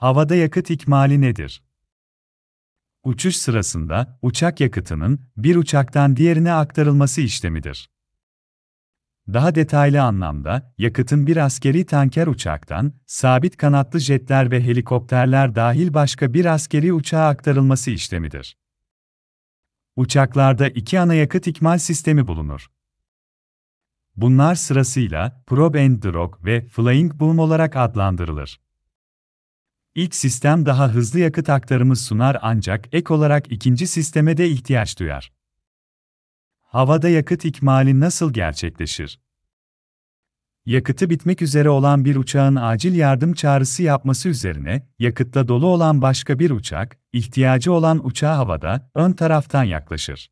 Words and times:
Havada 0.00 0.34
yakıt 0.34 0.70
ikmali 0.70 1.20
nedir? 1.20 1.62
Uçuş 3.04 3.36
sırasında 3.36 4.18
uçak 4.22 4.60
yakıtının 4.60 5.20
bir 5.36 5.56
uçaktan 5.56 6.16
diğerine 6.16 6.52
aktarılması 6.52 7.20
işlemidir. 7.20 7.90
Daha 9.28 9.54
detaylı 9.54 10.02
anlamda, 10.02 10.74
yakıtın 10.78 11.26
bir 11.26 11.36
askeri 11.36 11.86
tanker 11.86 12.26
uçaktan, 12.26 12.92
sabit 13.06 13.56
kanatlı 13.56 14.00
jetler 14.00 14.50
ve 14.50 14.64
helikopterler 14.64 15.54
dahil 15.54 15.94
başka 15.94 16.34
bir 16.34 16.44
askeri 16.44 16.92
uçağa 16.92 17.28
aktarılması 17.28 17.90
işlemidir. 17.90 18.56
Uçaklarda 19.96 20.68
iki 20.68 21.00
ana 21.00 21.14
yakıt 21.14 21.46
ikmal 21.46 21.78
sistemi 21.78 22.26
bulunur. 22.26 22.70
Bunlar 24.16 24.54
sırasıyla 24.54 25.44
probe 25.46 25.84
and 25.84 26.02
drop 26.02 26.44
ve 26.44 26.68
flying 26.68 27.14
boom 27.14 27.38
olarak 27.38 27.76
adlandırılır. 27.76 28.60
İlk 29.94 30.14
sistem 30.14 30.66
daha 30.66 30.88
hızlı 30.88 31.18
yakıt 31.20 31.50
aktarımı 31.50 31.96
sunar 31.96 32.38
ancak 32.42 32.94
ek 32.94 33.14
olarak 33.14 33.52
ikinci 33.52 33.86
sisteme 33.86 34.36
de 34.36 34.48
ihtiyaç 34.48 34.98
duyar. 34.98 35.32
Havada 36.60 37.08
yakıt 37.08 37.44
ikmali 37.44 38.00
nasıl 38.00 38.32
gerçekleşir? 38.32 39.20
Yakıtı 40.66 41.10
bitmek 41.10 41.42
üzere 41.42 41.70
olan 41.70 42.04
bir 42.04 42.16
uçağın 42.16 42.56
acil 42.56 42.94
yardım 42.94 43.32
çağrısı 43.32 43.82
yapması 43.82 44.28
üzerine, 44.28 44.88
yakıtla 44.98 45.48
dolu 45.48 45.66
olan 45.66 46.02
başka 46.02 46.38
bir 46.38 46.50
uçak, 46.50 46.98
ihtiyacı 47.12 47.72
olan 47.72 48.06
uçağa 48.06 48.36
havada, 48.36 48.90
ön 48.94 49.12
taraftan 49.12 49.64
yaklaşır. 49.64 50.30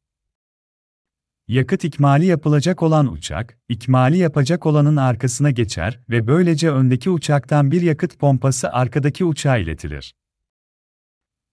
Yakıt 1.48 1.84
ikmali 1.84 2.26
yapılacak 2.26 2.82
olan 2.82 3.12
uçak, 3.12 3.58
ikmali 3.68 4.18
yapacak 4.18 4.66
olanın 4.66 4.96
arkasına 4.96 5.50
geçer 5.50 6.00
ve 6.10 6.26
böylece 6.26 6.70
öndeki 6.70 7.10
uçaktan 7.10 7.70
bir 7.70 7.82
yakıt 7.82 8.18
pompası 8.18 8.72
arkadaki 8.72 9.24
uçağa 9.24 9.56
iletilir. 9.56 10.14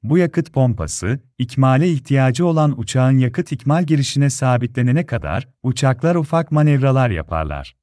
Bu 0.03 0.17
yakıt 0.17 0.53
pompası, 0.53 1.19
ikmale 1.37 1.89
ihtiyacı 1.91 2.45
olan 2.45 2.79
uçağın 2.79 3.17
yakıt 3.17 3.51
ikmal 3.51 3.83
girişine 3.83 4.29
sabitlenene 4.29 5.05
kadar 5.05 5.47
uçaklar 5.63 6.15
ufak 6.15 6.51
manevralar 6.51 7.09
yaparlar. 7.09 7.75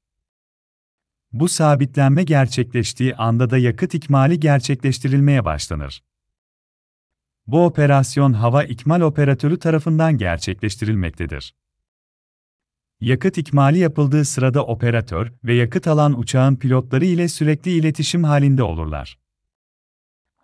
Bu 1.32 1.48
sabitlenme 1.48 2.24
gerçekleştiği 2.24 3.16
anda 3.16 3.50
da 3.50 3.58
yakıt 3.58 3.94
ikmali 3.94 4.40
gerçekleştirilmeye 4.40 5.44
başlanır. 5.44 6.02
Bu 7.46 7.64
operasyon 7.64 8.32
hava 8.32 8.64
ikmal 8.64 9.00
operatörü 9.00 9.58
tarafından 9.58 10.18
gerçekleştirilmektedir. 10.18 11.54
Yakıt 13.02 13.38
ikmali 13.38 13.78
yapıldığı 13.78 14.24
sırada 14.24 14.66
operatör 14.66 15.32
ve 15.44 15.54
yakıt 15.54 15.86
alan 15.86 16.18
uçağın 16.18 16.56
pilotları 16.56 17.04
ile 17.04 17.28
sürekli 17.28 17.70
iletişim 17.70 18.24
halinde 18.24 18.62
olurlar. 18.62 19.18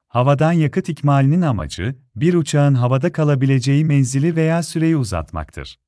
Havadan 0.09 0.53
yakıt 0.53 0.89
ikmalinin 0.89 1.43
amacı, 1.43 1.97
bir 2.17 2.35
uçağın 2.35 2.75
havada 2.75 3.13
kalabileceği 3.13 3.85
menzili 3.85 4.37
veya 4.37 4.63
süreyi 4.63 4.97
uzatmaktır. 4.97 5.79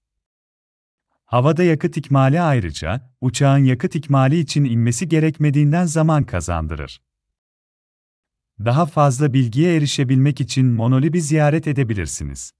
Havada 1.24 1.62
yakıt 1.62 1.96
ikmali 1.96 2.40
ayrıca, 2.40 3.10
uçağın 3.20 3.64
yakıt 3.64 3.94
ikmali 3.94 4.38
için 4.38 4.64
inmesi 4.64 5.08
gerekmediğinden 5.08 5.86
zaman 5.86 6.24
kazandırır. 6.24 7.02
Daha 8.64 8.86
fazla 8.86 9.32
bilgiye 9.32 9.76
erişebilmek 9.76 10.40
için 10.40 10.66
Monolib'i 10.66 11.20
ziyaret 11.20 11.66
edebilirsiniz. 11.66 12.52